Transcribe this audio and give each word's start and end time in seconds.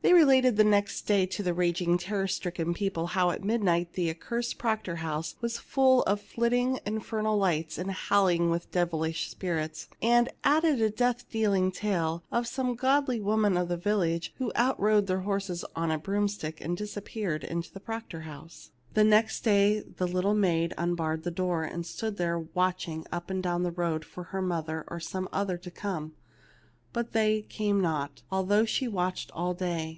They 0.00 0.12
related 0.14 0.56
the 0.56 0.64
next 0.64 1.02
day 1.02 1.26
to 1.26 1.42
the 1.42 1.52
raging, 1.52 1.98
terror 1.98 2.28
stricken 2.28 2.72
people 2.72 3.08
how 3.08 3.30
at 3.30 3.42
midnight 3.42 3.92
the 3.92 4.08
accursed 4.08 4.56
Proctor 4.56 4.96
house 4.96 5.34
was 5.40 5.58
full 5.58 6.02
of 6.04 6.20
flitting 6.20 6.78
infernal 6.86 7.36
lights, 7.36 7.76
and 7.78 7.88
240 7.88 7.90
THE 8.38 8.42
LITTLE 8.44 8.46
MAID 8.48 8.56
AT 8.56 8.62
THE 8.62 8.68
DOOR 8.68 8.80
howling 8.86 8.90
with 9.10 9.10
devilish 9.10 9.28
spirits, 9.28 9.88
and 10.00 10.28
added 10.44 10.80
a 10.80 10.88
death 10.88 11.28
dealing 11.28 11.72
tale 11.72 12.22
of 12.30 12.46
some 12.46 12.76
godly 12.76 13.18
woman 13.20 13.56
of 13.56 13.66
the 13.68 13.76
village 13.76 14.32
who 14.38 14.52
outrode 14.54 15.08
their 15.08 15.22
horses 15.22 15.64
on 15.74 15.90
a 15.90 15.98
broomstick 15.98 16.60
and 16.60 16.76
disappeared 16.76 17.42
in 17.42 17.64
the 17.74 17.80
Proctor 17.80 18.20
house. 18.20 18.70
The 18.94 19.04
next 19.04 19.40
day 19.40 19.80
the 19.80 20.06
little 20.06 20.34
maid 20.36 20.74
unbarred 20.78 21.24
the 21.24 21.32
door, 21.32 21.64
and 21.64 21.84
stood 21.84 22.16
there 22.18 22.38
watching 22.38 23.04
up 23.10 23.30
and 23.30 23.42
down 23.42 23.64
the 23.64 23.72
road 23.72 24.04
for 24.04 24.24
her 24.24 24.40
mother 24.40 24.84
or 24.86 25.00
some 25.00 25.28
other 25.32 25.58
to 25.58 25.72
come. 25.72 26.12
But 26.90 27.12
they 27.12 27.42
came 27.42 27.82
not, 27.82 28.22
although 28.32 28.64
she 28.64 28.88
watched 28.88 29.30
all 29.32 29.52
day. 29.52 29.96